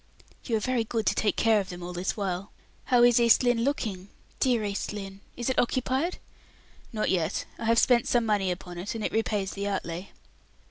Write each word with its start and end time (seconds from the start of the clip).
"You 0.45 0.57
are 0.57 0.61
very 0.61 0.83
good 0.83 1.05
to 1.05 1.13
take 1.13 1.35
care 1.35 1.59
of 1.59 1.69
them 1.69 1.83
all 1.83 1.93
this 1.93 2.17
while. 2.17 2.51
How 2.85 3.03
is 3.03 3.19
East 3.19 3.43
Lynne 3.43 3.63
looking? 3.63 4.09
Dear 4.39 4.63
East 4.63 4.91
Lynne! 4.93 5.21
Is 5.37 5.47
it 5.47 5.59
occupied?" 5.59 6.17
"Not 6.91 7.11
yet. 7.11 7.45
I 7.59 7.65
have 7.65 7.77
spent 7.77 8.07
some 8.07 8.25
money 8.25 8.49
upon 8.49 8.79
it, 8.79 8.95
and 8.95 9.03
it 9.03 9.11
repays 9.13 9.51
the 9.51 9.67
outlay." 9.67 10.09